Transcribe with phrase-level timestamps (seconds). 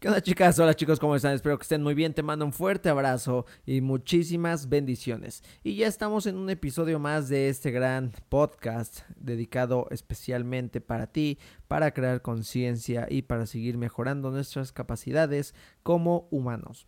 [0.00, 0.58] ¿Qué onda chicas?
[0.58, 1.34] Hola chicos, ¿cómo están?
[1.34, 2.14] Espero que estén muy bien.
[2.14, 5.42] Te mando un fuerte abrazo y muchísimas bendiciones.
[5.62, 11.38] Y ya estamos en un episodio más de este gran podcast dedicado especialmente para ti,
[11.68, 16.86] para crear conciencia y para seguir mejorando nuestras capacidades como humanos.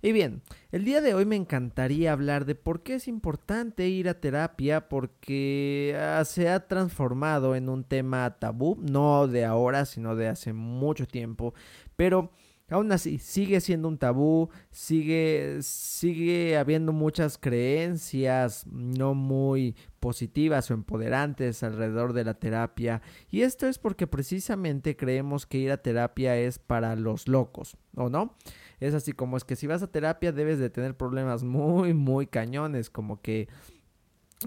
[0.00, 0.42] Y bien,
[0.72, 4.88] el día de hoy me encantaría hablar de por qué es importante ir a terapia,
[4.88, 10.52] porque ah, se ha transformado en un tema tabú, no de ahora, sino de hace
[10.52, 11.54] mucho tiempo,
[11.96, 12.30] pero
[12.72, 20.74] aún así sigue siendo un tabú, sigue, sigue habiendo muchas creencias no muy positivas o
[20.74, 26.36] empoderantes alrededor de la terapia y esto es porque precisamente creemos que ir a terapia
[26.36, 28.36] es para los locos, ¿o no?
[28.80, 32.26] Es así como es que si vas a terapia debes de tener problemas muy, muy
[32.26, 33.48] cañones, como que,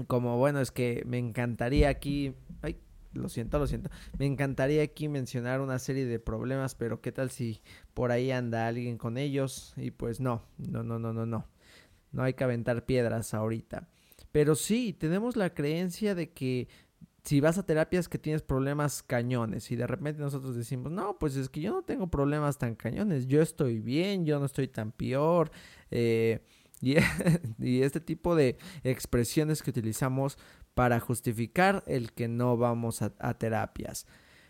[0.08, 2.34] como bueno, es que me encantaría aquí,
[3.16, 3.90] lo siento, lo siento.
[4.18, 7.62] Me encantaría aquí mencionar una serie de problemas, pero ¿qué tal si
[7.94, 9.74] por ahí anda alguien con ellos?
[9.78, 11.48] Y pues no, no, no, no, no, no.
[12.12, 13.90] No hay que aventar piedras ahorita.
[14.32, 16.68] Pero sí, tenemos la creencia de que
[17.26, 21.36] si vas a terapias que tienes problemas cañones y de repente nosotros decimos, no, pues
[21.36, 24.92] es que yo no tengo problemas tan cañones, yo estoy bien, yo no estoy tan
[24.92, 25.52] peor.
[25.90, 26.42] Eh,
[26.82, 26.98] y,
[27.60, 30.38] y, este tipo de expresiones que utilizamos
[30.76, 34.06] para justificar el que no vamos a, terapias.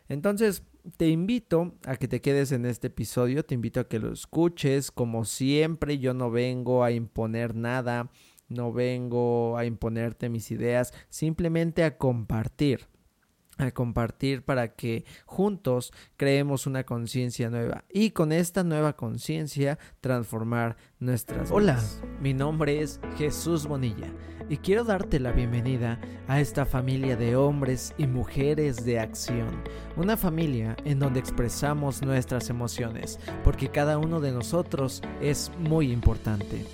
[0.10, 0.64] Entonces,
[0.98, 4.92] te invito a que te quedes en este episodio, te invito a que lo escuches.
[4.92, 8.12] Como siempre, yo no vengo a imponer nada,
[8.50, 12.88] no vengo a imponerte mis ideas, simplemente a compartir
[13.58, 20.76] a compartir para que juntos creemos una conciencia nueva y con esta nueva conciencia transformar
[21.00, 21.52] nuestras vidas.
[21.52, 21.84] Hola,
[22.20, 24.12] mi nombre es Jesús Bonilla
[24.50, 29.62] y quiero darte la bienvenida a esta familia de hombres y mujeres de acción.
[29.96, 36.66] Una familia en donde expresamos nuestras emociones, porque cada uno de nosotros es muy importante.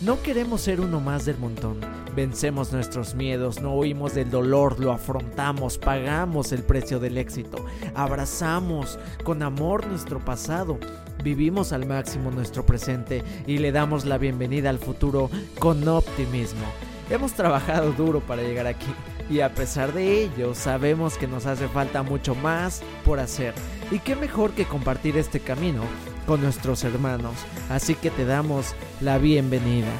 [0.00, 1.80] No queremos ser uno más del montón.
[2.14, 8.98] Vencemos nuestros miedos, no huimos del dolor, lo afrontamos, pagamos el precio del éxito, abrazamos
[9.22, 10.78] con amor nuestro pasado,
[11.22, 16.66] vivimos al máximo nuestro presente y le damos la bienvenida al futuro con optimismo.
[17.10, 18.92] Hemos trabajado duro para llegar aquí
[19.28, 23.54] y a pesar de ello sabemos que nos hace falta mucho más por hacer.
[23.90, 25.82] Y qué mejor que compartir este camino
[26.26, 27.34] con nuestros hermanos,
[27.68, 29.92] así que te damos la bienvenida.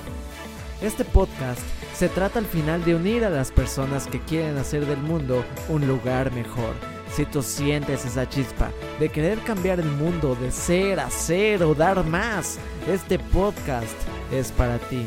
[0.81, 1.60] Este podcast
[1.94, 5.86] se trata al final de unir a las personas que quieren hacer del mundo un
[5.86, 6.75] lugar mejor.
[7.15, 12.03] Si tú sientes esa chispa de querer cambiar el mundo, de ser, hacer o dar
[12.04, 13.94] más, este podcast
[14.32, 15.06] es para ti.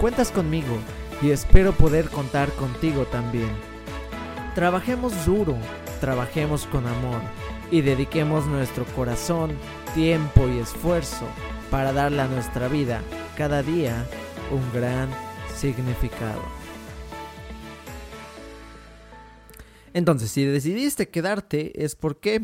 [0.00, 0.78] Cuentas conmigo
[1.22, 3.50] y espero poder contar contigo también.
[4.54, 5.56] Trabajemos duro,
[6.00, 7.20] trabajemos con amor
[7.70, 9.52] y dediquemos nuestro corazón,
[9.94, 11.26] tiempo y esfuerzo
[11.70, 13.02] para darle a nuestra vida
[13.36, 14.06] cada día
[14.50, 15.08] un gran
[15.56, 16.42] significado.
[19.92, 22.42] Entonces, si decidiste quedarte es porque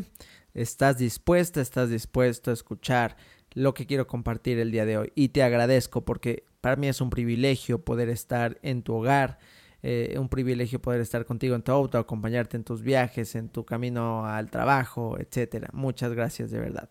[0.53, 3.17] estás dispuesta, estás dispuesto a escuchar
[3.53, 5.11] lo que quiero compartir el día de hoy.
[5.15, 9.39] Y te agradezco porque para mí es un privilegio poder estar en tu hogar,
[9.83, 13.65] eh, un privilegio poder estar contigo en tu auto, acompañarte en tus viajes, en tu
[13.65, 15.69] camino al trabajo, etcétera.
[15.73, 16.89] Muchas gracias de verdad.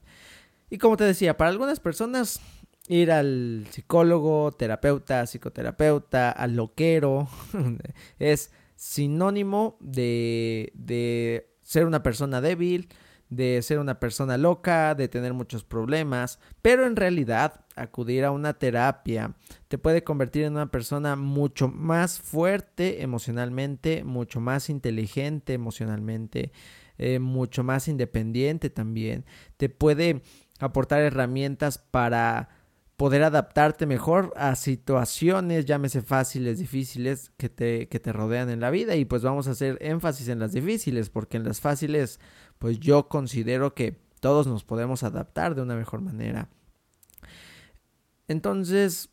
[0.69, 2.41] Y como te decía, para algunas personas
[2.88, 7.28] ir al psicólogo, terapeuta, psicoterapeuta, al loquero
[8.19, 12.88] es sinónimo de, de ser una persona débil,
[13.28, 18.55] de ser una persona loca, de tener muchos problemas, pero en realidad acudir a una
[18.55, 19.35] terapia
[19.69, 26.53] te puede convertir en una persona mucho más fuerte emocionalmente, mucho más inteligente emocionalmente,
[26.99, 29.25] eh, mucho más independiente también.
[29.57, 30.23] Te puede
[30.59, 32.49] aportar herramientas para
[33.01, 38.69] poder adaptarte mejor a situaciones, llámese fáciles, difíciles, que te, que te rodean en la
[38.69, 38.95] vida.
[38.97, 42.21] Y pues vamos a hacer énfasis en las difíciles, porque en las fáciles,
[42.59, 46.51] pues yo considero que todos nos podemos adaptar de una mejor manera.
[48.31, 49.11] Entonces,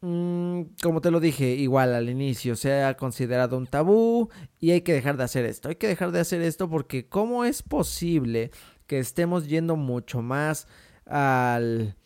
[0.00, 4.30] mm, como te lo dije, igual al inicio, se ha considerado un tabú
[4.60, 5.68] y hay que dejar de hacer esto.
[5.68, 8.50] Hay que dejar de hacer esto porque ¿cómo es posible
[8.86, 10.68] que estemos yendo mucho más
[11.06, 11.96] al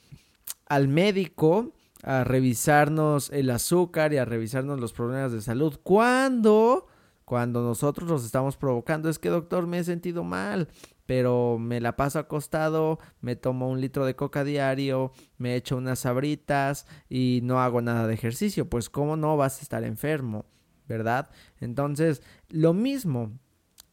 [0.67, 1.73] al médico
[2.03, 5.79] a revisarnos el azúcar y a revisarnos los problemas de salud.
[5.83, 6.87] ¿Cuándo?
[7.25, 9.09] Cuando nosotros los estamos provocando.
[9.09, 10.69] Es que, doctor, me he sentido mal,
[11.07, 16.01] pero me la paso acostado, me tomo un litro de coca diario, me echo unas
[16.01, 18.69] sabritas y no hago nada de ejercicio.
[18.69, 20.47] Pues, ¿cómo no vas a estar enfermo?
[20.89, 21.31] ¿Verdad?
[21.61, 23.33] Entonces, lo mismo,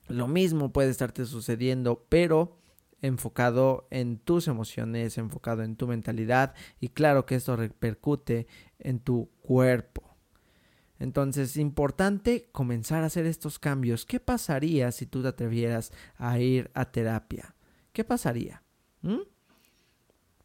[0.08, 2.58] lo mismo puede estarte sucediendo, pero
[3.02, 8.48] enfocado en tus emociones, enfocado en tu mentalidad y claro que esto repercute
[8.80, 10.13] en tu cuerpo.
[11.04, 14.06] Entonces es importante comenzar a hacer estos cambios.
[14.06, 17.56] ¿Qué pasaría si tú te atrevieras a ir a terapia?
[17.92, 18.64] ¿Qué pasaría?
[19.02, 19.20] ¿Mm?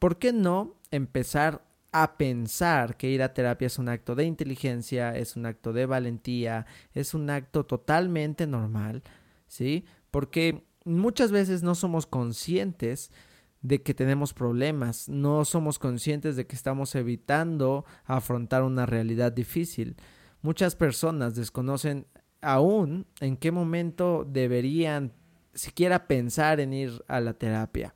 [0.00, 5.16] ¿Por qué no empezar a pensar que ir a terapia es un acto de inteligencia,
[5.16, 9.04] es un acto de valentía, es un acto totalmente normal,
[9.46, 9.84] ¿sí?
[10.10, 13.12] Porque muchas veces no somos conscientes
[13.62, 19.96] de que tenemos problemas, no somos conscientes de que estamos evitando afrontar una realidad difícil.
[20.42, 22.06] Muchas personas desconocen
[22.40, 25.12] aún en qué momento deberían
[25.54, 27.94] siquiera pensar en ir a la terapia.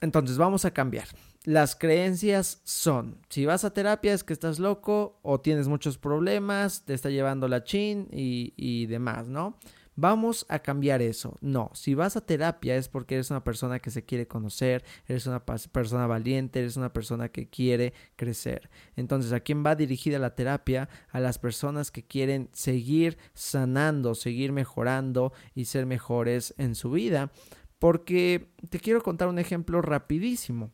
[0.00, 1.06] Entonces vamos a cambiar.
[1.44, 6.84] Las creencias son, si vas a terapia es que estás loco o tienes muchos problemas,
[6.84, 9.58] te está llevando la chin y, y demás, ¿no?
[9.96, 11.38] Vamos a cambiar eso.
[11.40, 15.26] No, si vas a terapia es porque eres una persona que se quiere conocer, eres
[15.26, 18.70] una persona valiente, eres una persona que quiere crecer.
[18.96, 20.88] Entonces, ¿a quién va dirigida la terapia?
[21.10, 27.30] A las personas que quieren seguir sanando, seguir mejorando y ser mejores en su vida.
[27.78, 30.72] Porque te quiero contar un ejemplo rapidísimo.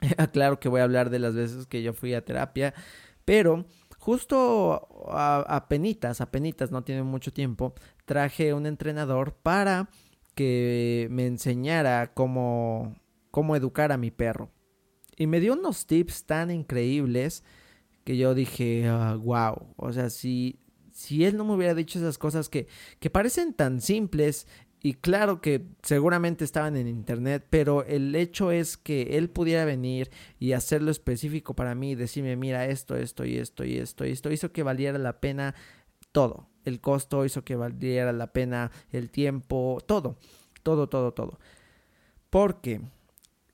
[0.32, 2.74] claro que voy a hablar de las veces que yo fui a terapia,
[3.24, 3.66] pero
[3.98, 7.74] justo a, penitas, a penitas, no tiene mucho tiempo,
[8.08, 9.90] traje un entrenador para
[10.34, 12.96] que me enseñara cómo,
[13.30, 14.50] cómo educar a mi perro.
[15.16, 17.44] Y me dio unos tips tan increíbles
[18.04, 20.58] que yo dije, wow, ah, o sea, si,
[20.90, 22.66] si él no me hubiera dicho esas cosas que,
[22.98, 24.46] que parecen tan simples
[24.80, 30.08] y claro que seguramente estaban en internet, pero el hecho es que él pudiera venir
[30.38, 34.30] y hacerlo específico para mí, decirme, mira, esto, esto y esto y esto y esto
[34.30, 35.54] hizo que valiera la pena
[36.12, 36.48] todo.
[36.64, 40.18] El costo hizo que valiera la pena el tiempo, todo,
[40.62, 41.38] todo, todo, todo.
[42.30, 42.80] Porque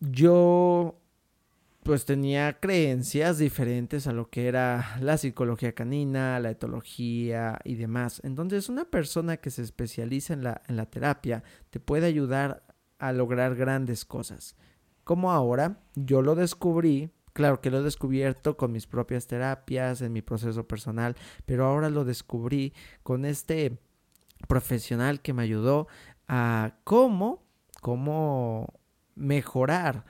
[0.00, 1.00] yo
[1.84, 8.22] pues tenía creencias diferentes a lo que era la psicología canina, la etología y demás.
[8.24, 12.64] Entonces una persona que se especializa en la, en la terapia te puede ayudar
[12.98, 14.56] a lograr grandes cosas.
[15.04, 20.14] Como ahora yo lo descubrí, claro que lo he descubierto con mis propias terapias, en
[20.14, 22.72] mi proceso personal, pero ahora lo descubrí
[23.02, 23.78] con este
[24.48, 25.88] profesional que me ayudó
[26.28, 27.42] a cómo,
[27.82, 28.72] cómo
[29.14, 30.04] mejorar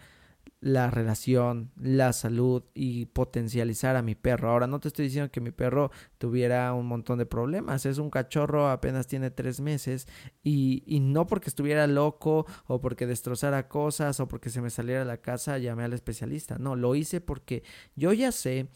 [0.65, 4.51] la relación, la salud y potencializar a mi perro.
[4.51, 8.09] Ahora no te estoy diciendo que mi perro tuviera un montón de problemas, es un
[8.09, 10.09] cachorro, apenas tiene tres meses
[10.43, 15.01] y, y no porque estuviera loco o porque destrozara cosas o porque se me saliera
[15.01, 17.63] de la casa llamé al especialista, no, lo hice porque
[17.95, 18.69] yo ya sé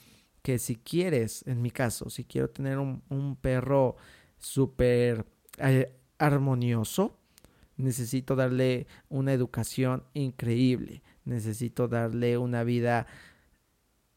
[0.43, 3.97] que si quieres, en mi caso, si quiero tener un, un perro
[4.37, 5.25] súper
[5.57, 7.17] eh, armonioso,
[7.79, 13.07] necesito darle una educación increíble necesito darle una vida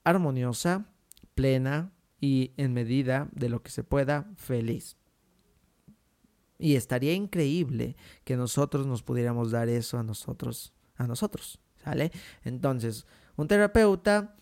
[0.03, 0.85] armoniosa,
[1.35, 4.97] plena y en medida de lo que se pueda feliz.
[6.57, 12.11] Y estaría increíble que nosotros nos pudiéramos dar eso a nosotros, a nosotros, ¿sale?
[12.43, 14.35] Entonces, un terapeuta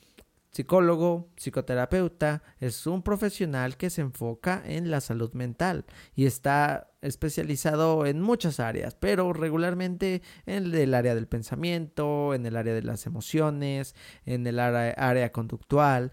[0.51, 5.85] Psicólogo, psicoterapeuta, es un profesional que se enfoca en la salud mental
[6.15, 12.55] y está especializado en muchas áreas, pero regularmente en el área del pensamiento, en el
[12.55, 13.93] área de las emociones,
[14.25, 16.11] en el área, conductual.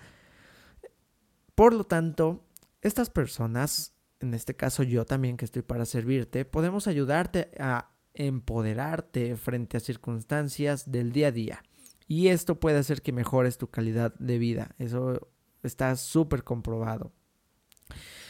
[1.55, 2.45] Por lo tanto,
[2.83, 9.35] estas personas, en este caso yo también que estoy para servirte, podemos ayudarte a empoderarte
[9.37, 11.63] frente a circunstancias del día a día.
[12.07, 14.75] Y esto puede hacer que mejores tu calidad de vida.
[14.79, 15.29] Eso
[15.63, 17.13] está súper comprobado.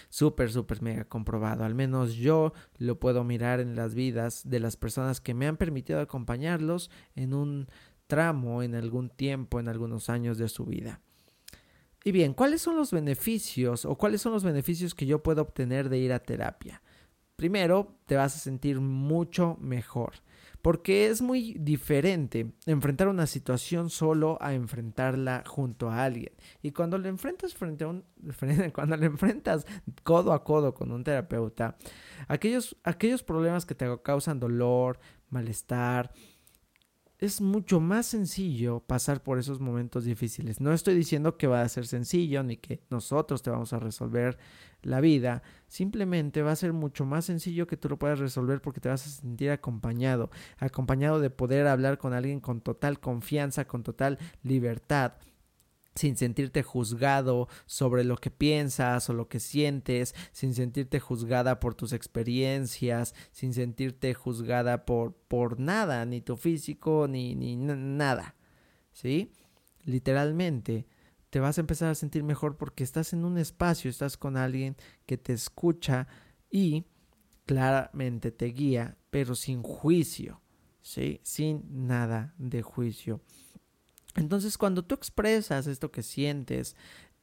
[0.09, 1.65] Súper, súper mega comprobado.
[1.65, 5.57] Al menos yo lo puedo mirar en las vidas de las personas que me han
[5.57, 7.69] permitido acompañarlos en un
[8.07, 11.01] tramo, en algún tiempo, en algunos años de su vida.
[12.05, 15.89] Y bien, ¿cuáles son los beneficios o cuáles son los beneficios que yo puedo obtener
[15.89, 16.81] de ir a terapia?
[17.35, 20.15] Primero, te vas a sentir mucho mejor
[20.67, 26.33] porque es muy diferente enfrentar una situación solo a enfrentarla junto a alguien.
[26.61, 28.05] Y cuando le enfrentas frente a un
[28.75, 29.65] cuando le enfrentas
[30.03, 31.77] codo a codo con un terapeuta,
[32.27, 34.99] aquellos aquellos problemas que te causan dolor,
[35.31, 36.13] malestar,
[37.19, 40.61] es mucho más sencillo pasar por esos momentos difíciles.
[40.61, 44.37] No estoy diciendo que va a ser sencillo ni que nosotros te vamos a resolver
[44.83, 45.43] la vida.
[45.67, 49.07] Simplemente va a ser mucho más sencillo que tú lo puedas resolver porque te vas
[49.07, 50.31] a sentir acompañado.
[50.59, 55.15] Acompañado de poder hablar con alguien con total confianza, con total libertad.
[55.97, 61.75] Sin sentirte juzgado sobre lo que piensas o lo que sientes, sin sentirte juzgada por
[61.75, 68.37] tus experiencias, sin sentirte juzgada por, por nada, ni tu físico, ni, ni nada.
[68.93, 69.33] ¿Sí?
[69.85, 70.87] Literalmente,
[71.31, 74.77] te vas a empezar a sentir mejor porque estás en un espacio, estás con alguien
[75.07, 76.07] que te escucha
[76.51, 76.87] y
[77.47, 80.43] claramente te guía, pero sin juicio,
[80.83, 81.21] ¿sí?
[81.23, 83.21] Sin nada de juicio.
[84.17, 86.75] Entonces, cuando tú expresas esto que sientes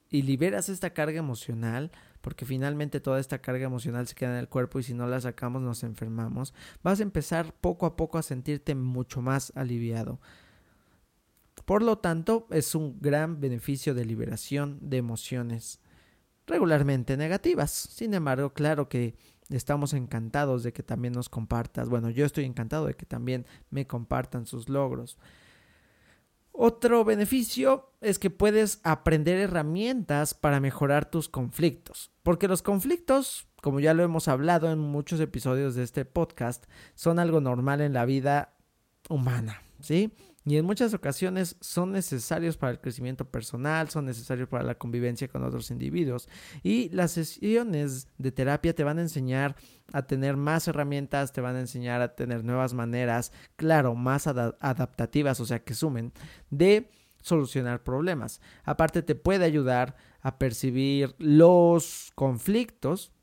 [0.09, 4.47] y liberas esta carga emocional, porque finalmente toda esta carga emocional se queda en el
[4.47, 8.23] cuerpo y si no la sacamos nos enfermamos, vas a empezar poco a poco a
[8.23, 10.21] sentirte mucho más aliviado.
[11.65, 15.79] Por lo tanto, es un gran beneficio de liberación de emociones
[16.45, 17.71] regularmente negativas.
[17.71, 19.15] Sin embargo, claro que
[19.49, 21.89] estamos encantados de que también nos compartas.
[21.89, 25.17] Bueno, yo estoy encantado de que también me compartan sus logros.
[26.55, 33.79] Otro beneficio es que puedes aprender herramientas para mejorar tus conflictos, porque los conflictos, como
[33.79, 38.05] ya lo hemos hablado en muchos episodios de este podcast, son algo normal en la
[38.05, 38.53] vida
[39.09, 40.13] humana, ¿sí?
[40.45, 45.29] Y en muchas ocasiones son necesarios para el crecimiento personal, son necesarios para la convivencia
[45.29, 46.27] con otros individuos.
[46.63, 49.55] Y las sesiones de terapia te van a enseñar
[49.93, 55.39] a tener más herramientas, te van a enseñar a tener nuevas maneras, claro, más adaptativas,
[55.39, 56.11] o sea, que sumen,
[56.49, 56.89] de
[57.21, 58.41] solucionar problemas.
[58.65, 63.13] Aparte te puede ayudar a percibir los conflictos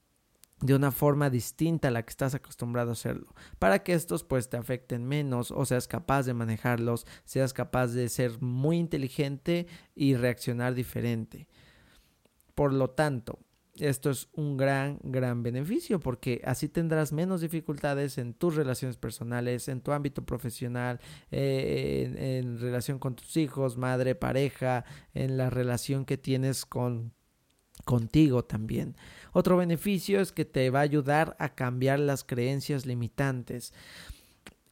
[0.61, 4.49] de una forma distinta a la que estás acostumbrado a hacerlo, para que estos pues
[4.49, 10.14] te afecten menos o seas capaz de manejarlos, seas capaz de ser muy inteligente y
[10.14, 11.49] reaccionar diferente.
[12.55, 13.38] Por lo tanto,
[13.76, 19.69] esto es un gran, gran beneficio porque así tendrás menos dificultades en tus relaciones personales,
[19.69, 21.00] en tu ámbito profesional,
[21.31, 27.14] eh, en relación con tus hijos, madre, pareja, en la relación que tienes con
[27.85, 28.97] contigo también.
[29.33, 33.73] Otro beneficio es que te va a ayudar a cambiar las creencias limitantes.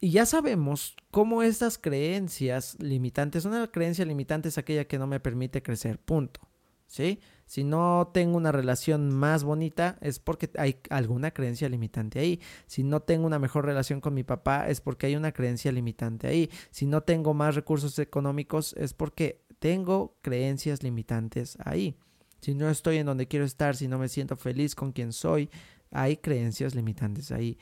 [0.01, 5.21] Y ya sabemos cómo estas creencias limitantes, una creencia limitante es aquella que no me
[5.21, 6.41] permite crecer, punto.
[6.87, 7.21] ¿Sí?
[7.45, 12.41] Si no tengo una relación más bonita es porque hay alguna creencia limitante ahí.
[12.67, 16.29] Si no tengo una mejor relación con mi papá es porque hay una creencia limitante
[16.29, 16.51] ahí.
[16.71, 21.95] Si no tengo más recursos económicos es porque tengo creencias limitantes ahí
[22.41, 25.51] si no estoy en donde quiero estar, si no me siento feliz con quien soy,
[25.91, 27.59] hay creencias limitantes ahí.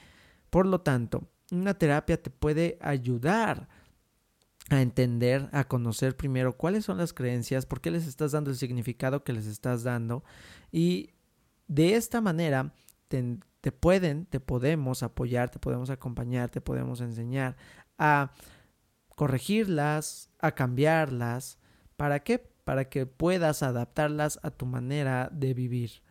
[0.50, 3.68] Por lo tanto, una terapia te puede ayudar
[4.68, 8.56] a entender, a conocer primero cuáles son las creencias, por qué les estás dando el
[8.56, 10.24] significado que les estás dando
[10.72, 11.10] y
[11.68, 12.74] de esta manera
[13.08, 17.56] te, pueden, te podemos apoyar, te podemos acompañar, te podemos enseñar
[17.98, 18.32] a
[19.14, 21.58] corregirlas, a cambiarlas.
[21.96, 22.50] ¿Para qué?
[22.66, 26.02] Para que puedas adaptarlas a tu manera de vivir.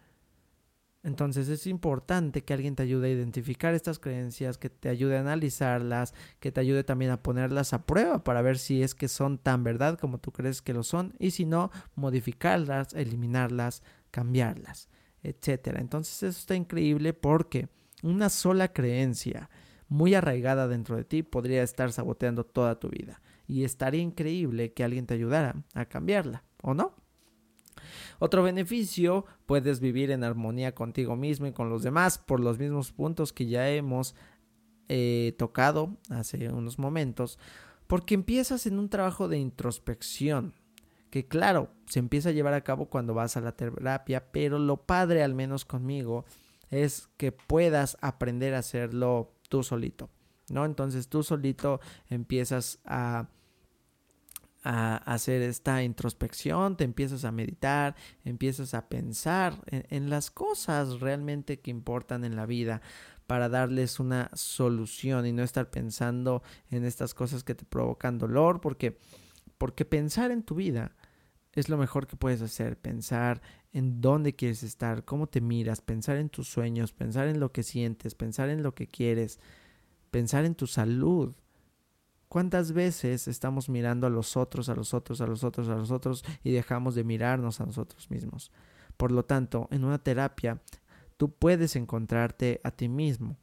[1.03, 5.19] Entonces es importante que alguien te ayude a identificar estas creencias, que te ayude a
[5.19, 9.37] analizarlas, que te ayude también a ponerlas a prueba para ver si es que son
[9.37, 14.87] tan verdad como tú crees que lo son y si no, modificarlas, eliminarlas, cambiarlas,
[15.23, 15.75] etc.
[15.77, 17.67] Entonces eso está increíble porque
[18.01, 19.49] una sola creencia
[19.89, 24.83] muy arraigada dentro de ti podría estar saboteando toda tu vida y estaría increíble que
[24.83, 26.95] alguien te ayudara a cambiarla, ¿o no?
[28.19, 32.91] Otro beneficio, puedes vivir en armonía contigo mismo y con los demás por los mismos
[32.91, 34.15] puntos que ya hemos
[34.87, 37.39] eh, tocado hace unos momentos,
[37.87, 40.53] porque empiezas en un trabajo de introspección,
[41.09, 44.77] que claro, se empieza a llevar a cabo cuando vas a la terapia, pero lo
[44.77, 46.25] padre, al menos conmigo,
[46.69, 50.09] es que puedas aprender a hacerlo tú solito.
[50.49, 50.65] ¿No?
[50.65, 53.27] Entonces tú solito empiezas a,
[54.65, 61.59] a hacer esta introspección, te empiezas a meditar, empiezas a pensar en, las cosas realmente
[61.59, 62.81] que importan en la vida
[63.27, 68.59] para darles una solución y no estar pensando en estas cosas que te provocan dolor,
[68.59, 68.97] porque,
[69.59, 70.95] porque pensar en tu vida
[71.53, 76.17] es lo mejor que puedes hacer, pensar en dónde quieres estar, cómo te miras, pensar
[76.17, 79.39] en tus sueños, pensar en lo que sientes, pensar en lo que quieres,
[80.15, 81.33] pensar en tu salud.
[82.29, 85.91] ¿Cuántas veces estamos mirando a los otros, a los otros, a los otros, a los
[85.91, 88.49] otros y dejamos de mirarnos a nosotros mismos?
[88.95, 90.61] Por lo tanto, en una terapia,
[91.17, 93.35] tú puedes encontrarte a ti mismo.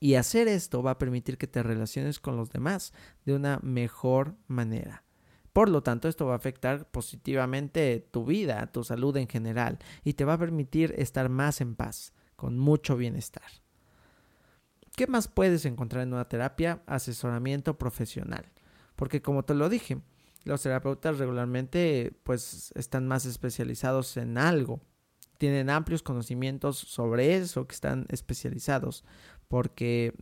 [0.00, 2.92] Y hacer esto va a permitir que te relaciones con los demás
[3.24, 5.04] de una mejor manera.
[5.52, 10.14] Por lo tanto, esto va a afectar positivamente tu vida, tu salud en general, y
[10.14, 13.65] te va a permitir estar más en paz, con mucho bienestar.
[14.96, 16.82] ¿Qué más puedes encontrar en una terapia?
[16.86, 18.46] Asesoramiento profesional.
[18.96, 19.98] Porque como te lo dije,
[20.44, 24.80] los terapeutas regularmente pues están más especializados en algo.
[25.36, 29.04] Tienen amplios conocimientos sobre eso que están especializados.
[29.48, 30.14] Porque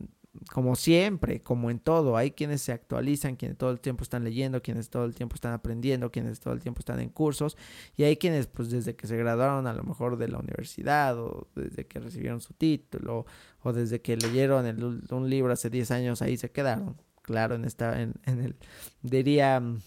[0.52, 4.62] como siempre, como en todo, hay quienes se actualizan, quienes todo el tiempo están leyendo,
[4.62, 7.56] quienes todo el tiempo están aprendiendo, quienes todo el tiempo están en cursos,
[7.96, 11.48] y hay quienes pues desde que se graduaron a lo mejor de la universidad o
[11.54, 13.26] desde que recibieron su título
[13.64, 16.96] o desde que leyeron un libro hace 10 años ahí se quedaron.
[17.22, 18.56] Claro, en esta en, el
[19.02, 19.80] diría mm,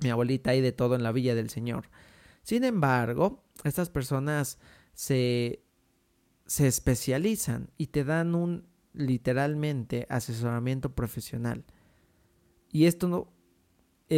[0.00, 1.88] mi abuelita hay de todo en la villa del Señor.
[2.42, 4.58] Sin embargo, estas personas
[4.94, 5.62] se
[6.46, 11.64] se especializan y te dan un literalmente asesoramiento profesional.
[12.70, 13.31] Y esto no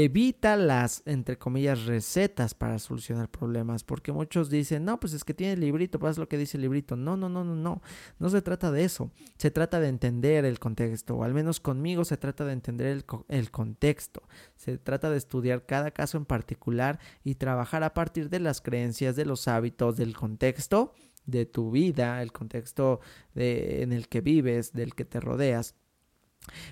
[0.02, 5.34] evita las, entre comillas, recetas para solucionar problemas, porque muchos dicen, no, pues es que
[5.34, 6.96] tiene el librito, pues lo que dice el librito.
[6.96, 7.80] No, no, no, no, no,
[8.18, 12.04] no se trata de eso, se trata de entender el contexto, o al menos conmigo
[12.04, 14.24] se trata de entender el, el contexto,
[14.56, 19.14] se trata de estudiar cada caso en particular y trabajar a partir de las creencias,
[19.14, 20.92] de los hábitos, del contexto
[21.24, 23.00] de tu vida, el contexto
[23.32, 25.76] de, en el que vives, del que te rodeas.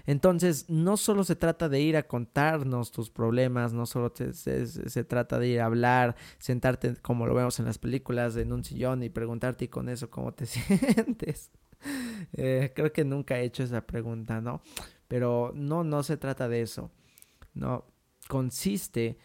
[0.07, 5.39] Entonces, no solo se trata de ir a contarnos tus problemas, no solo se, trata
[5.39, 9.09] de ir a hablar, sentarte como lo vemos en las películas en un sillón y
[9.09, 11.51] preguntarte y con eso cómo te sientes.
[12.35, 14.63] Eh, creo que nunca he hecho esa pregunta, ¿no?
[15.09, 16.91] Pero no, no se trata de eso.
[17.55, 17.85] No,
[18.29, 19.19] consiste,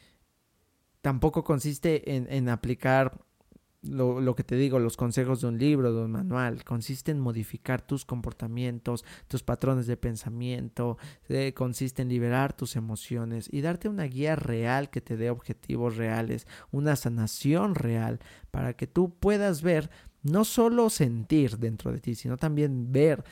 [1.02, 3.27] tampoco consiste en, en aplicar
[3.84, 7.20] lo, lo, que te digo, los consejos de un libro, de un manual, consiste en
[7.20, 10.98] modificar tus comportamientos, tus patrones de pensamiento,
[11.30, 15.98] eh, consiste en liberar tus emociones y darte una guía real que te dé objetivos
[15.98, 18.20] reales, una sanación real,
[18.52, 19.90] para que tú puedas ver,
[20.24, 23.24] no solo sentir dentro de ti, sino también ver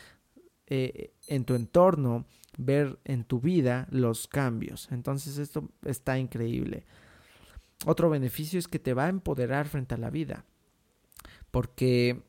[0.68, 2.26] eh, en tu entorno,
[2.58, 4.88] ver en tu vida los cambios.
[4.92, 6.86] Entonces esto está increíble.
[7.86, 10.46] Otro beneficio es que te va a empoderar frente a la vida.
[11.52, 12.24] Porque,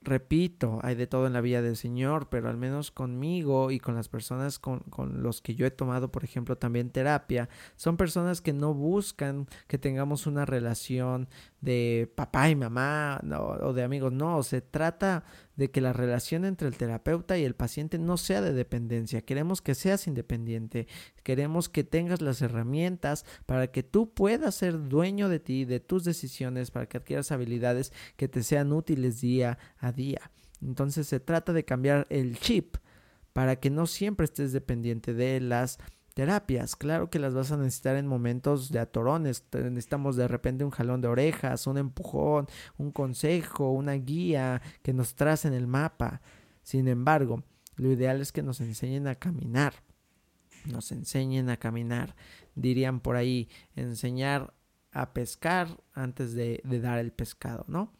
[0.00, 3.94] repito, hay de todo en la vida del Señor, pero al menos conmigo y con
[3.94, 8.40] las personas con, con los que yo he tomado, por ejemplo, también terapia, son personas
[8.40, 11.28] que no buscan que tengamos una relación
[11.64, 13.20] de papá y mamá
[13.62, 14.12] o de amigos.
[14.12, 15.24] No, se trata
[15.56, 19.22] de que la relación entre el terapeuta y el paciente no sea de dependencia.
[19.22, 20.86] Queremos que seas independiente.
[21.22, 26.04] Queremos que tengas las herramientas para que tú puedas ser dueño de ti, de tus
[26.04, 30.30] decisiones, para que adquieras habilidades que te sean útiles día a día.
[30.60, 32.76] Entonces se trata de cambiar el chip
[33.32, 35.78] para que no siempre estés dependiente de las
[36.14, 39.44] Terapias, claro que las vas a necesitar en momentos de atorones.
[39.52, 42.46] Necesitamos de repente un jalón de orejas, un empujón,
[42.78, 46.20] un consejo, una guía que nos tracen el mapa.
[46.62, 47.42] Sin embargo,
[47.74, 49.74] lo ideal es que nos enseñen a caminar.
[50.66, 52.14] Nos enseñen a caminar.
[52.54, 54.54] Dirían por ahí, enseñar
[54.92, 57.92] a pescar antes de, dar el pescado, ¿no?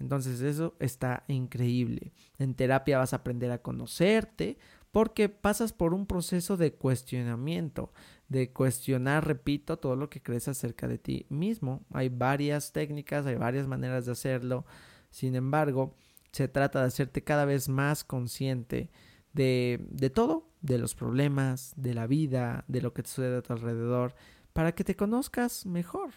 [0.00, 2.12] Entonces eso está increíble.
[2.38, 4.58] En terapia vas a aprender a conocerte,
[4.90, 7.92] porque pasas por un proceso de cuestionamiento,
[8.28, 11.84] de cuestionar, repito, todo lo que crees acerca de ti mismo.
[11.92, 14.64] Hay varias técnicas, hay varias maneras de hacerlo.
[15.10, 15.94] Sin embargo,
[16.32, 18.90] se trata de hacerte cada vez más consciente
[19.32, 23.42] de, de todo, de los problemas, de la vida, de lo que te sucede a
[23.42, 24.14] tu alrededor,
[24.52, 26.10] para que te conozcas mejor,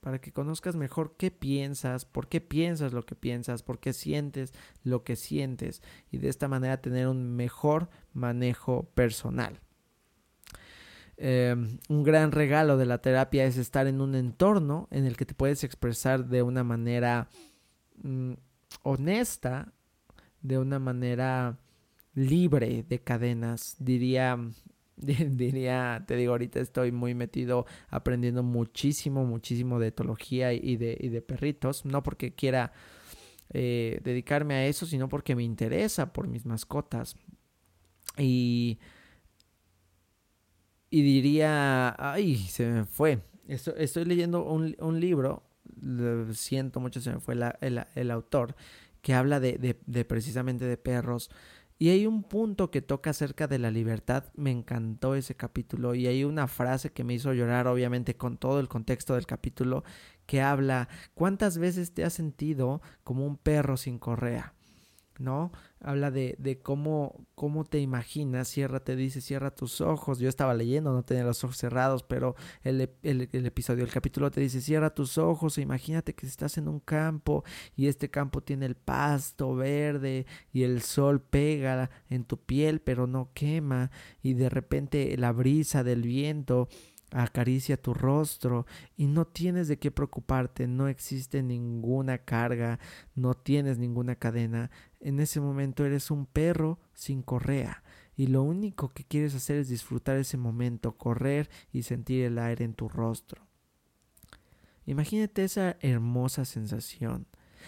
[0.00, 4.52] para que conozcas mejor qué piensas, por qué piensas lo que piensas, por qué sientes
[4.82, 9.60] lo que sientes y de esta manera tener un mejor manejo personal.
[11.22, 15.26] Em, un gran regalo de la terapia es estar en un entorno en el que
[15.26, 17.28] te puedes expresar de una manera
[18.02, 18.32] mm,
[18.82, 19.74] honesta,
[20.40, 21.58] de una manera
[22.14, 24.38] libre de cadenas, diría
[25.30, 31.08] diría, te digo, ahorita estoy muy metido aprendiendo muchísimo, muchísimo de etología y de, y
[31.08, 32.72] de perritos, no porque quiera
[33.52, 37.16] eh, dedicarme a eso, sino porque me interesa por mis mascotas.
[38.18, 38.78] Y,
[40.90, 43.22] y diría, ay, se me fue.
[43.48, 45.42] Estoy, leyendo un, un, libro,
[46.32, 48.54] siento mucho, se me fue el, el, autor,
[49.02, 51.30] que habla de, de, de precisamente de perros
[51.80, 56.06] y hay un punto que toca acerca de la libertad, me encantó ese capítulo y
[56.06, 59.82] hay una frase que me hizo llorar, obviamente con todo el contexto del capítulo,
[60.26, 64.52] que habla, ¿cuántas veces te has sentido como un perro sin correa?
[65.20, 65.52] ¿no?
[65.82, 70.18] Habla de, de cómo, cómo te imaginas, cierra, te dice, cierra tus ojos.
[70.18, 74.30] Yo estaba leyendo, no tenía los ojos cerrados, pero el, el, el, episodio, el capítulo
[74.30, 78.42] te dice, cierra tus ojos e imagínate que estás en un campo y este campo
[78.42, 83.90] tiene el pasto verde y el sol pega en tu piel, pero no quema
[84.22, 86.68] y de repente la brisa del viento
[87.12, 92.78] acaricia tu rostro y no tienes de qué preocuparte, no existe ninguna carga,
[93.14, 94.70] no tienes ninguna cadena.
[95.00, 97.82] En ese momento eres un perro sin correa
[98.16, 102.64] y lo único que quieres hacer es disfrutar ese momento, correr y sentir el aire
[102.64, 103.46] en tu rostro.
[104.84, 107.26] Imagínate esa hermosa sensación.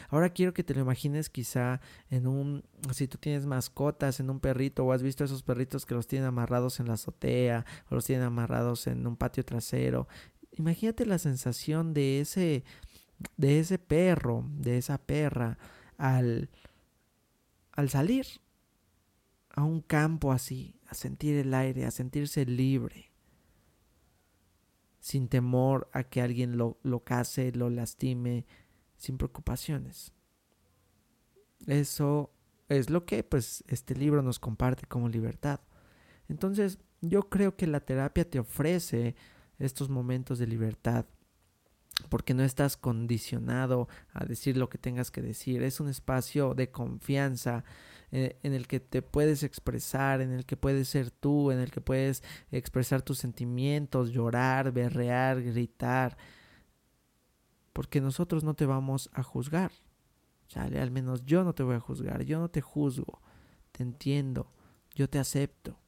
[0.09, 4.41] Ahora quiero que te lo imagines quizá en un, si tú tienes mascotas, en un
[4.41, 8.05] perrito o has visto esos perritos que los tienen amarrados en la azotea o los
[8.05, 10.09] tienen amarrados en un patio trasero.
[10.53, 12.65] Imagínate la sensación de ese,
[13.37, 15.59] de ese perro, de esa perra
[15.97, 16.51] al,
[17.73, 18.27] al salir
[19.51, 23.13] a un campo así, a sentir el aire, a sentirse libre
[25.03, 28.47] sin temor a que alguien lo, lo case, lo lastime,
[29.03, 30.13] sin preocupaciones.
[31.67, 32.31] Eso
[32.69, 35.59] es lo que pues este libro nos comparte como libertad.
[36.29, 39.17] Entonces, yo creo que la terapia te ofrece
[39.59, 41.05] estos momentos de libertad
[42.11, 45.65] porque no estás condicionado a decir lo que tengas que decir.
[45.65, 47.65] Es un espacio de confianza
[48.13, 51.73] eh, en el que te puedes expresar, en el que puedes ser tú, en el
[51.73, 56.17] que puedes expresar tus sentimientos, llorar, berrear, gritar
[57.73, 59.73] porque nosotros no te vamos a juzgar.
[60.49, 63.23] Chale, al menos yo no te voy a juzgar, yo no te juzgo,
[63.73, 64.53] te entiendo,
[64.95, 65.79] yo te acepto.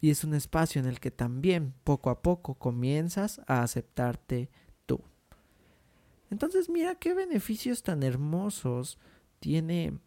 [0.00, 4.50] Y es un espacio en el que también poco a poco comienzas a aceptarte
[4.86, 5.00] tú.
[6.30, 8.98] Entonces mira qué beneficios tan hermosos
[9.40, 9.98] tiene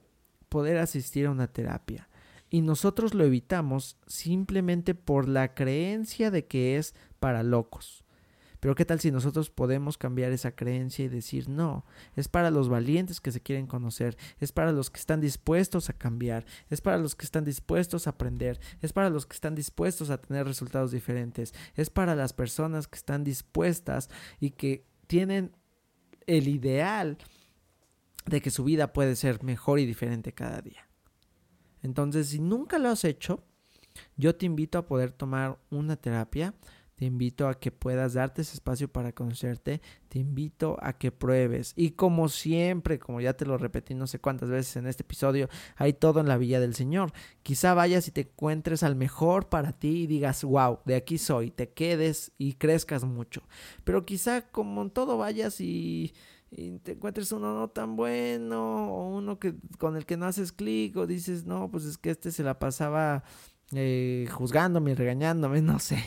[0.50, 2.08] poder asistir a una terapia.
[2.50, 8.04] Y nosotros lo evitamos simplemente por la creencia de que es para locos.
[8.62, 11.84] Pero ¿qué tal si nosotros podemos cambiar esa creencia y decir, no,
[12.15, 15.93] es para los valientes que se quieren conocer, es para los que están dispuestos a
[15.93, 20.12] cambiar, es para los que están dispuestos a aprender, es para los que están dispuestos
[20.12, 25.56] a tener resultados diferentes, es para las personas que están dispuestas y que tienen
[26.28, 27.17] el ideal
[28.28, 30.88] de que su vida puede ser mejor y diferente cada día.
[31.82, 33.43] Entonces, si nunca lo has hecho,
[34.17, 36.54] yo te invito a poder tomar una terapia
[37.02, 41.74] te invito a que puedas darte ese espacio para conocerte, te invito a que pruebes.
[41.76, 45.50] Y como siempre, como ya te lo repetí no sé cuántas veces en este episodio,
[45.78, 47.12] hay todo en la Villa del Señor.
[47.42, 51.50] Quizá vayas y te encuentres al mejor para ti y digas, wow, de aquí soy,
[51.50, 53.42] te quedes y crezcas mucho.
[53.84, 56.14] Pero quizá como en todo vayas y
[56.84, 60.96] te encuentres uno no tan bueno o uno que con el que no haces clic
[60.98, 63.24] o dices no pues es que este se la pasaba
[63.72, 65.98] eh, juzgándome y regañándome no sé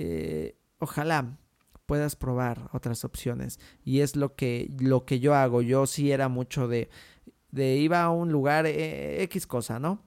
[0.00, 1.38] eh, ojalá
[1.86, 3.58] puedas probar otras opciones.
[3.84, 5.60] Y es lo que, lo que yo hago.
[5.60, 6.88] Yo sí era mucho de,
[7.50, 10.04] de iba a un lugar eh, X cosa, ¿no?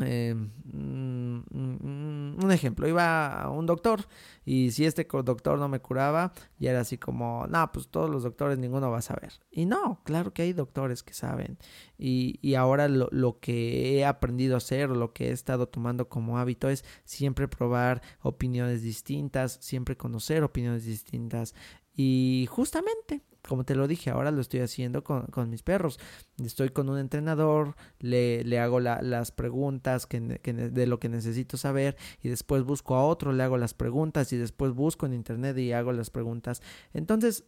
[0.00, 4.06] Eh, mm, mm, un ejemplo, iba a un doctor
[4.46, 8.22] y si este doctor no me curaba, ya era así como, no, pues todos los
[8.22, 9.34] doctores ninguno va a saber.
[9.50, 11.58] Y no, claro que hay doctores que saben.
[11.98, 16.08] Y, y ahora lo, lo, que he aprendido a hacer lo que he estado tomando
[16.08, 21.54] como hábito es siempre probar opiniones distintas, siempre conocer opiniones distintas.
[21.94, 25.98] Y justamente como te lo dije, ahora lo estoy haciendo con, mis perros.
[26.42, 31.96] Estoy con un entrenador, le, le hago las preguntas que, de lo que necesito saber
[32.22, 35.72] y después busco a otro, le hago las preguntas y después busco en internet y
[35.72, 36.62] hago las preguntas.
[36.94, 37.44] Entonces,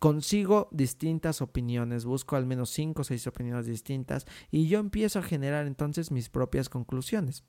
[0.00, 5.22] consigo distintas opiniones, busco al menos cinco o seis opiniones distintas y yo empiezo a
[5.22, 7.44] generar entonces mis propias conclusiones.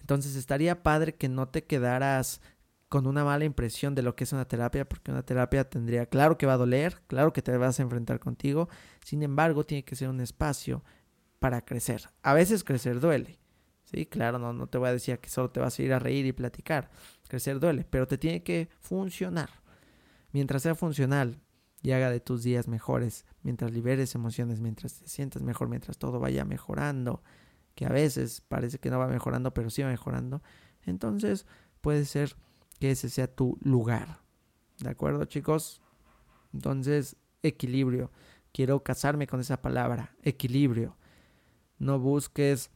[0.00, 2.40] Entonces estaría padre que no te quedaras
[2.88, 6.38] con una mala impresión de lo que es una terapia, porque una terapia tendría, claro
[6.38, 8.68] que va a doler, claro que te vas a enfrentar contigo,
[9.04, 10.82] sin embargo tiene que ser un espacio
[11.38, 12.08] para crecer.
[12.22, 13.38] A veces crecer duele,
[13.84, 15.98] sí, claro, no, no te voy a decir que solo te vas a ir a
[15.98, 16.90] reír y platicar,
[17.28, 19.50] crecer duele, pero te tiene que funcionar.
[20.32, 21.40] Mientras sea funcional
[21.82, 26.20] y haga de tus días mejores, mientras liberes emociones, mientras te sientas mejor, mientras todo
[26.20, 27.22] vaya mejorando,
[27.74, 30.42] que a veces parece que no va mejorando, pero sí va mejorando,
[30.82, 31.46] entonces
[31.80, 32.34] puede ser
[32.78, 34.20] que ese sea tu lugar.
[34.78, 35.82] ¿De acuerdo, chicos?
[36.52, 38.10] Entonces, equilibrio.
[38.52, 40.96] Quiero casarme con esa palabra, equilibrio.
[41.78, 42.70] No busques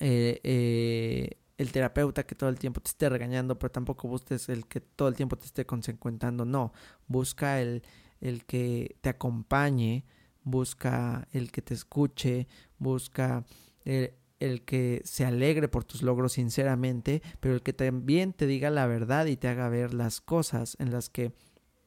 [0.00, 4.66] eh, eh, el terapeuta que todo el tiempo te esté regañando, pero tampoco busques el
[4.66, 6.44] que todo el tiempo te esté consecuentando.
[6.44, 6.72] No,
[7.06, 7.82] busca el,
[8.20, 10.04] el que te acompañe,
[10.44, 12.46] busca el que te escuche,
[12.78, 13.44] busca
[13.84, 18.70] el, el que se alegre por tus logros sinceramente, pero el que también te diga
[18.70, 21.32] la verdad y te haga ver las cosas en las que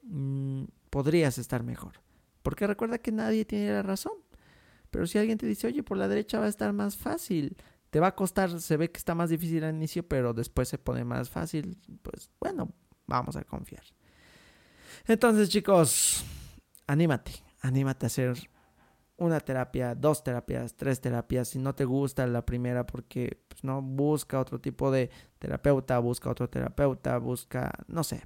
[0.03, 2.01] mm, podrías estar mejor.
[2.43, 4.13] Porque recuerda que nadie tiene la razón.
[4.89, 7.55] Pero si alguien te dice, oye, por la derecha va a estar más fácil,
[7.89, 10.77] te va a costar, se ve que está más difícil al inicio, pero después se
[10.77, 12.73] pone más fácil, pues bueno,
[13.07, 13.83] vamos a confiar.
[15.07, 16.25] Entonces chicos,
[16.87, 18.49] anímate, anímate a hacer
[19.21, 21.49] una terapia, dos terapias, tres terapias.
[21.49, 26.31] Si no te gusta la primera porque pues, no busca otro tipo de terapeuta, busca
[26.31, 28.25] otro terapeuta, busca, no sé,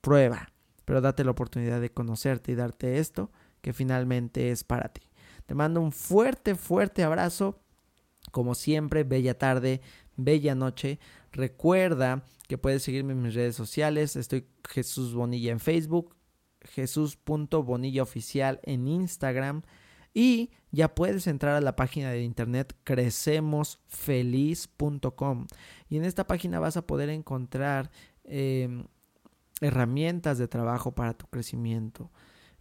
[0.00, 0.52] prueba,
[0.84, 5.02] pero date la oportunidad de conocerte y darte esto que finalmente es para ti.
[5.46, 7.58] Te mando un fuerte, fuerte abrazo.
[8.30, 9.80] Como siempre, bella tarde,
[10.16, 11.00] bella noche.
[11.32, 14.14] Recuerda que puedes seguirme en mis redes sociales.
[14.14, 16.14] Estoy Jesús Bonilla en Facebook,
[16.60, 19.62] Jesús.bonilla oficial en Instagram.
[20.18, 25.46] Y ya puedes entrar a la página de internet crecemosfeliz.com.
[25.88, 27.92] Y en esta página vas a poder encontrar
[28.24, 28.82] em,
[29.60, 32.10] herramientas de trabajo para tu crecimiento.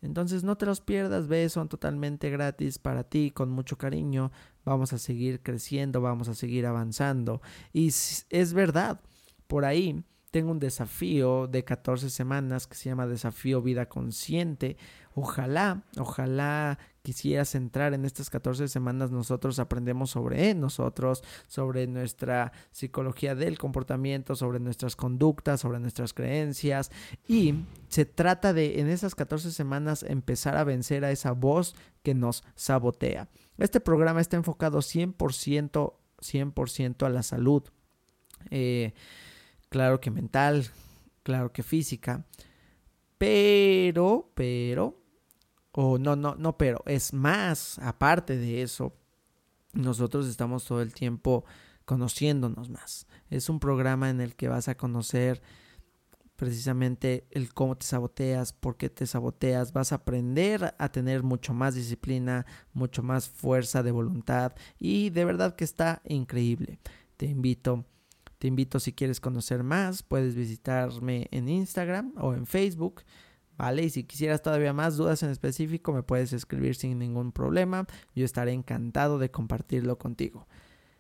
[0.04, 4.32] Entonces no te los pierdas, ve, son totalmente gratis para ti, con mucho cariño.
[4.64, 7.42] Vamos a seguir creciendo, vamos a seguir avanzando.
[7.74, 9.02] Y es verdad,
[9.48, 14.78] por ahí tengo un desafío de 14 semanas que se llama Desafío Vida Consciente.
[15.16, 19.10] Ojalá, ojalá quisieras entrar en estas 14 semanas.
[19.10, 26.92] Nosotros aprendemos sobre nosotros, sobre nuestra psicología del comportamiento, sobre nuestras conductas, sobre nuestras creencias.
[27.28, 27.56] Y
[27.88, 32.44] se trata de en esas 14 semanas empezar a vencer a esa voz que nos
[32.56, 33.30] sabotea.
[33.58, 37.64] Este programa está enfocado 100%, 100% a la salud.
[38.52, 38.94] Eh,
[39.70, 40.68] claro que mental,
[41.24, 42.26] claro que física,
[43.18, 45.02] pero, pero,
[45.72, 48.94] o no, no, no, pero es más, aparte de eso,
[49.74, 51.46] nosotros estamos todo el tiempo
[51.86, 53.08] conociéndonos más.
[53.30, 55.42] Es un programa en el que vas a conocer
[56.36, 61.54] precisamente el cómo te saboteas, por qué te saboteas, vas a aprender a tener mucho
[61.54, 66.80] más disciplina, mucho más fuerza de voluntad y de verdad que está increíble.
[67.18, 67.86] Te invito
[68.38, 73.04] te invito si quieres conocer más, puedes visitarme en Instagram o en Facebook.
[73.58, 73.84] ¿Vale?
[73.84, 77.88] Y si quisieras todavía más dudas en específico, me puedes escribir sin ningún problema.
[78.14, 80.48] Yo estaré encantado de compartirlo contigo.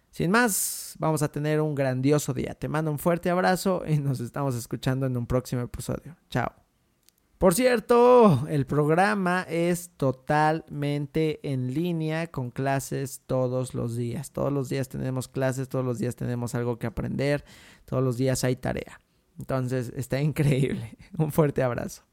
[0.10, 2.56] Sin más, vamos a tener un grandioso día.
[2.56, 6.18] Te mando un fuerte abrazo y nos estamos escuchando en un próximo episodio.
[6.32, 6.67] Chao.
[7.38, 14.32] Por cierto, el programa es totalmente en línea con clases todos los días.
[14.32, 17.46] Todos los días tenemos clases, todos los días tenemos algo que aprender,
[17.86, 19.00] todos los días hay tarea.
[19.38, 20.98] Entonces está increíble.
[21.18, 22.07] Un fuerte abrazo.